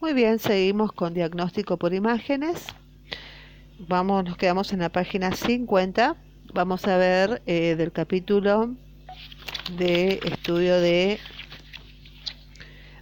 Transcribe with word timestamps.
Muy 0.00 0.12
bien, 0.12 0.38
seguimos 0.38 0.92
con 0.92 1.12
diagnóstico 1.12 1.76
por 1.76 1.92
imágenes. 1.92 2.66
Vamos, 3.80 4.22
nos 4.24 4.36
quedamos 4.36 4.72
en 4.72 4.78
la 4.78 4.90
página 4.90 5.32
50. 5.32 6.14
Vamos 6.54 6.86
a 6.86 6.96
ver 6.96 7.42
eh, 7.46 7.74
del 7.74 7.90
capítulo 7.90 8.76
de 9.76 10.20
estudio 10.24 10.80
de 10.80 11.18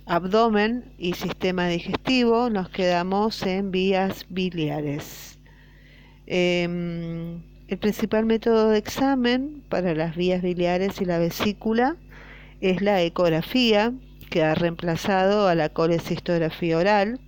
abdomen 0.07 0.95
y 0.97 1.13
sistema 1.13 1.69
digestivo. 1.69 2.49
Nos 2.49 2.71
quedamos 2.71 3.43
en 3.43 3.71
vías 3.71 4.25
biliares. 4.31 5.39
Em, 6.27 7.43
el 7.69 7.77
principal 7.79 8.25
método 8.25 8.71
de 8.71 8.79
examen 8.79 9.63
para 9.69 9.95
las 9.95 10.17
vías 10.17 10.41
biliares 10.41 10.99
y 11.03 11.05
la 11.05 11.19
vesícula 11.19 11.97
es 12.63 12.81
la 12.81 13.03
ecografía 13.03 13.93
que 14.31 14.45
ha 14.45 14.55
reemplazado 14.55 15.49
a 15.49 15.55
la 15.55 15.69
colecistografía 15.69 16.79
oral. 16.79 17.21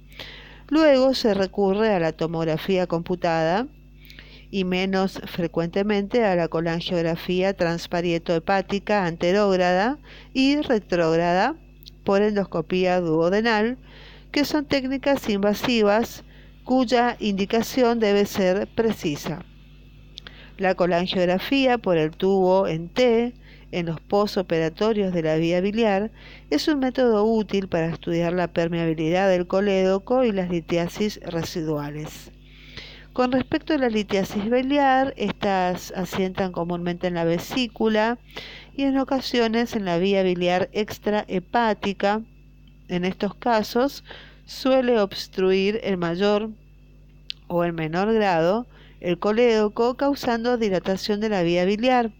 Luego 0.68 1.14
se 1.14 1.34
recurre 1.34 1.94
a 1.94 2.00
la 2.00 2.12
tomografía 2.12 2.86
computada 2.86 3.66
y 4.50 4.64
menos 4.64 5.20
frecuentemente 5.26 6.24
a 6.24 6.34
la 6.34 6.48
colangiografía 6.48 7.54
transparieto-hepática 7.54 9.06
anterógrada 9.06 9.98
y 10.32 10.60
retrógrada 10.60 11.54
por 12.04 12.22
endoscopía 12.22 13.00
duodenal, 13.00 13.78
que 14.32 14.44
son 14.44 14.64
técnicas 14.64 15.28
invasivas 15.28 16.24
cuya 16.64 17.16
indicación 17.18 17.98
debe 17.98 18.26
ser 18.26 18.66
precisa. 18.68 19.44
La 20.58 20.74
colangiografía 20.74 21.78
por 21.78 21.98
el 21.98 22.10
tubo 22.10 22.66
en 22.66 22.88
T 22.88 23.32
en 23.70 23.86
los 23.86 24.00
posoperatorios 24.00 25.14
de 25.14 25.22
la 25.22 25.36
vía 25.36 25.60
biliar 25.60 26.10
es 26.50 26.66
un 26.66 26.80
método 26.80 27.24
útil 27.24 27.68
para 27.68 27.86
estudiar 27.86 28.32
la 28.32 28.48
permeabilidad 28.48 29.28
del 29.28 29.46
colédoco 29.46 30.24
y 30.24 30.32
las 30.32 30.50
litiasis 30.50 31.20
residuales. 31.24 32.32
Con 33.12 33.30
respecto 33.30 33.72
a 33.72 33.78
la 33.78 33.88
litiasis 33.88 34.50
biliar, 34.50 35.14
estas 35.16 35.92
asientan 35.92 36.50
comúnmente 36.50 37.06
en 37.06 37.14
la 37.14 37.24
vesícula 37.24 38.18
y 38.76 38.82
en 38.82 38.98
ocasiones 38.98 39.76
en 39.76 39.84
la 39.84 39.98
vía 39.98 40.24
biliar 40.24 40.70
extrahepática. 40.72 42.22
En 42.88 43.04
estos 43.04 43.36
casos 43.36 44.02
suele 44.44 44.98
obstruir 44.98 45.78
el 45.84 45.98
mayor 45.98 46.50
o 47.46 47.62
el 47.62 47.72
menor 47.72 48.12
grado 48.12 48.66
el 49.00 49.18
colédoco 49.18 49.96
causando 49.96 50.58
dilatación 50.58 51.20
de 51.20 51.28
la 51.28 51.42
vía 51.42 51.64
biliar. 51.64 52.10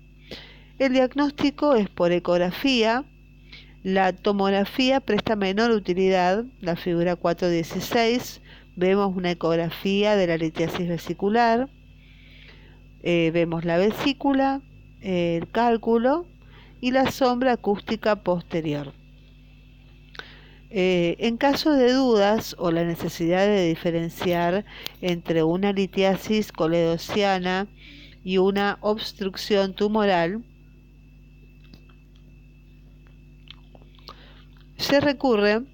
El 0.79 0.93
diagnóstico 0.93 1.75
es 1.75 1.89
por 1.89 2.13
ecografía. 2.13 3.05
La 3.83 4.13
tomografía 4.13 5.01
presta 5.01 5.35
menor 5.37 5.71
utilidad. 5.73 6.45
La 6.61 6.77
figura 6.77 7.17
416 7.17 8.41
vemos 8.77 9.17
una 9.17 9.33
ecografía 9.33 10.15
de 10.15 10.27
la 10.29 10.37
litiasis 10.37 10.89
vesicular. 10.89 11.69
Eh, 13.03 13.31
vemos 13.33 13.65
la 13.65 13.77
vesícula, 13.77 14.61
el 15.01 15.49
cálculo 15.51 16.27
y 16.81 16.93
la 16.93 17.11
sombra 17.11 17.53
acústica 17.53 18.23
posterior. 18.23 18.93
Eh, 20.71 21.17
en 21.21 21.39
caso 21.39 21.73
de 21.73 21.93
dudas 21.93 22.55
o 22.59 22.71
la 22.71 22.85
necesidad 22.85 23.47
de 23.47 23.67
diferenciar 23.67 24.65
entre 25.01 25.43
una 25.43 25.73
litiasis 25.73 26.53
coledociana 26.53 27.69
y 28.23 28.39
una 28.39 28.79
obstrucción 28.83 29.75
tumoral, 29.75 30.45
Se 34.79 35.01
recurre 35.01 35.65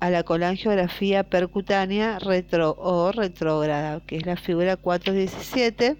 a 0.00 0.10
la 0.10 0.22
colangiografía 0.22 1.24
percutánea 1.24 2.18
retro 2.18 2.76
o 2.78 3.10
retrógrada, 3.10 4.00
que 4.06 4.16
es 4.16 4.26
la 4.26 4.36
figura 4.36 4.76
417, 4.76 5.96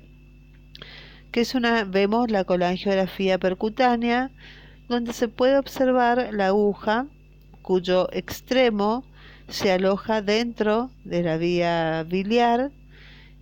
que 1.32 1.40
es 1.40 1.54
una, 1.54 1.84
vemos 1.84 2.30
la 2.30 2.44
colangiografía 2.44 3.38
percutánea, 3.38 4.30
donde 4.88 5.14
se 5.14 5.28
puede 5.28 5.58
observar 5.58 6.28
la 6.32 6.48
aguja 6.48 7.06
cuyo 7.70 8.08
extremo 8.10 9.04
se 9.48 9.70
aloja 9.70 10.22
dentro 10.22 10.90
de 11.04 11.22
la 11.22 11.36
vía 11.36 12.04
biliar 12.04 12.72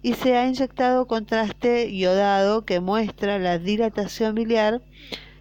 y 0.03 0.13
se 0.13 0.37
ha 0.37 0.47
inyectado 0.47 1.07
contraste 1.07 1.89
iodado 1.89 2.67
que 2.67 2.79
muestra 2.79 3.39
la 3.39 3.59
dilatación 3.59 4.35
biliar 4.35 4.83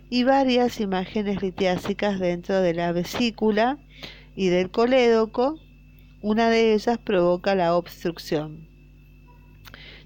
y 0.09 0.23
varias 0.23 0.79
imágenes 0.79 1.41
litiásicas 1.41 2.17
dentro 2.17 2.61
de 2.61 2.73
la 2.73 2.93
vesícula 2.93 3.77
y 4.37 4.47
del 4.47 4.71
colédoco. 4.71 5.59
Una 6.21 6.49
de 6.49 6.73
ellas 6.73 6.97
provoca 6.97 7.55
la 7.55 7.75
obstrucción. 7.75 8.69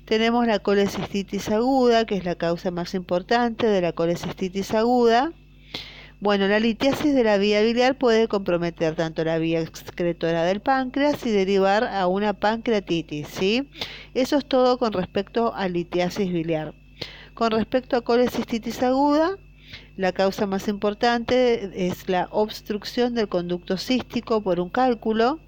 Tenemos 0.05 0.47
la 0.47 0.57
colecistitis 0.57 1.49
aguda, 1.49 2.07
que 2.07 2.15
es 2.15 2.25
la 2.25 2.33
causa 2.33 2.71
más 2.71 2.95
importante 2.95 3.67
de 3.67 3.81
la 3.81 3.91
colecistitis 3.91 4.73
aguda. 4.73 5.33
Bueno, 6.21 6.47
la 6.47 6.59
litiasis 6.59 7.15
de 7.15 7.23
la 7.23 7.39
vía 7.39 7.63
biliar 7.63 7.97
puede 7.97 8.27
comprometer 8.27 8.93
tanto 8.93 9.23
la 9.23 9.39
vía 9.39 9.59
excretora 9.59 10.43
del 10.43 10.61
páncreas 10.61 11.25
y 11.25 11.31
derivar 11.31 11.83
a 11.83 12.05
una 12.05 12.33
pancreatitis, 12.33 13.27
¿sí? 13.27 13.67
Eso 14.13 14.37
es 14.37 14.45
todo 14.45 14.77
con 14.77 14.93
respecto 14.93 15.51
a 15.55 15.67
litiasis 15.67 16.31
biliar. 16.31 16.75
Con 17.33 17.49
respecto 17.49 17.97
a 17.97 18.01
colecistitis 18.01 18.83
aguda, 18.83 19.39
la 19.97 20.11
causa 20.11 20.45
más 20.45 20.67
importante 20.67 21.87
es 21.87 22.07
la 22.07 22.27
obstrucción 22.29 23.15
del 23.15 23.27
conducto 23.27 23.77
cístico 23.77 24.43
por 24.43 24.59
un 24.59 24.69
cálculo. 24.69 25.39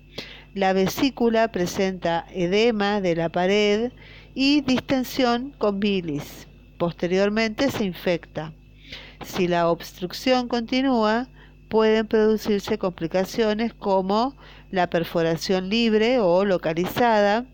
La 0.56 0.74
vesícula 0.74 1.52
presenta 1.52 2.26
edema 2.34 3.00
de 3.00 3.16
la 3.16 3.30
pared 3.30 3.92
y 4.34 4.62
distensión 4.62 5.54
con 5.56 5.80
bilis. 5.80 6.48
Posteriormente 6.80 7.70
se 7.70 7.86
infecta. 7.86 8.54
Si 9.26 9.48
la 9.48 9.70
obstrucción 9.70 10.48
continúa, 10.48 11.28
pueden 11.70 12.08
producirse 12.08 12.78
complicaciones 12.78 13.74
como 13.74 14.36
la 14.72 14.90
perforación 14.90 15.70
libre 15.70 16.20
o 16.20 16.46
localizada. 16.46 17.46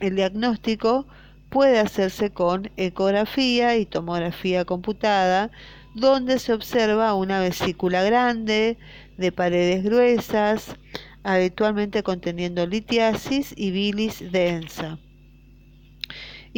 El 0.00 0.16
diagnóstico 0.16 1.06
puede 1.48 1.78
hacerse 1.78 2.30
con 2.30 2.70
ecografía 2.76 3.76
y 3.76 3.86
tomografía 3.86 4.64
computada 4.64 5.50
donde 5.94 6.38
se 6.38 6.52
observa 6.52 7.14
una 7.14 7.40
vesícula 7.40 8.02
grande, 8.02 8.76
de 9.16 9.32
paredes 9.32 9.82
gruesas, 9.82 10.76
habitualmente 11.24 12.02
conteniendo 12.02 12.66
litiasis 12.66 13.52
y 13.56 13.70
bilis 13.70 14.30
densa. 14.30 14.98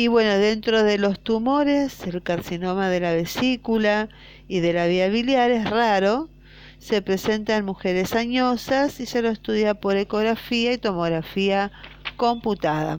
Y 0.01 0.09
bueno, 0.09 0.39
dentro 0.39 0.83
de 0.83 0.97
los 0.97 1.21
tumores, 1.21 2.07
el 2.07 2.23
carcinoma 2.23 2.89
de 2.89 3.01
la 3.01 3.13
vesícula 3.13 4.09
y 4.49 4.61
de 4.61 4.73
la 4.73 4.87
vía 4.87 5.11
biliar 5.11 5.51
es 5.51 5.69
raro, 5.69 6.31
se 6.79 7.03
presenta 7.03 7.55
en 7.59 7.67
mujeres 7.67 8.15
añosas 8.15 8.99
y 8.99 9.05
se 9.05 9.21
lo 9.21 9.29
estudia 9.29 9.75
por 9.75 9.99
ecografía 9.99 10.73
y 10.73 10.79
tomografía 10.79 11.71
computada. 12.17 12.99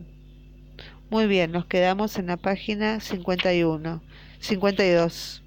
Muy 1.10 1.26
bien, 1.26 1.52
nos 1.52 1.66
quedamos 1.66 2.20
en 2.20 2.28
la 2.28 2.38
página 2.38 3.00
51, 3.00 4.04
52. 4.40 5.42